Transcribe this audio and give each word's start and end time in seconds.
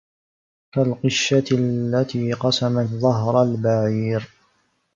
كالقشة 0.75 1.43
التي 1.51 2.33
قصمت 2.33 2.85
ظهر 2.87 3.43
البعير 3.43 4.27